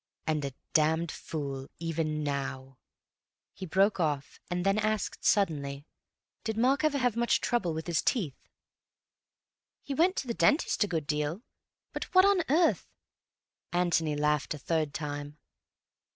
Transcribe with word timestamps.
"And 0.25 0.43
a 0.43 0.55
damned 0.73 1.11
fool. 1.11 1.67
Even 1.77 2.23
now—" 2.23 2.79
He 3.53 3.67
broke 3.67 3.99
off 3.99 4.39
and 4.49 4.65
then 4.65 4.79
asked 4.79 5.23
suddenly, 5.23 5.85
"Did 6.43 6.57
Mark 6.57 6.83
ever 6.83 6.97
have 6.97 7.15
much 7.15 7.39
trouble 7.39 7.75
with 7.75 7.85
his 7.85 8.01
teeth?" 8.01 8.47
"He 9.83 9.93
went 9.93 10.15
to 10.15 10.27
his 10.27 10.37
dentist 10.37 10.83
a 10.83 10.87
good 10.87 11.05
deal. 11.05 11.43
But 11.93 12.05
what 12.15 12.25
on 12.25 12.41
earth—" 12.49 12.87
Antony 13.71 14.15
laughed 14.15 14.55
a 14.55 14.57
third 14.57 14.95
time. 14.95 15.37